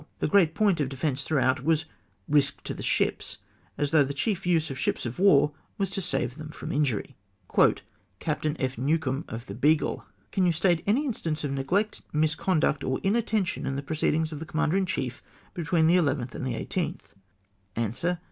[0.17, 1.85] The great point of defence throughout was
[2.27, 3.37] risk to the ships,
[3.77, 7.15] as though the chief use of ships of war was to save them from injury.
[8.19, 8.79] Captain F.
[8.79, 10.03] Newcombe (of the Beagle).
[10.31, 14.47] —"Can you state any instance of neglect, misconduct, or inattention in the proceedings of the
[14.47, 15.21] Commander in chief,
[15.53, 17.13] between the 11th and the 18th?"
[17.75, 18.17] Answer.